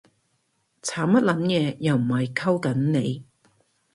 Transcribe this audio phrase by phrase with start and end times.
[0.81, 3.23] 慘乜撚嘢？，又唔係溝緊你